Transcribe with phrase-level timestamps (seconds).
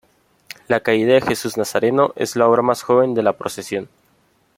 [0.67, 3.87] La Caída de Jesús Nazareno es la obra más joven de la Procesión.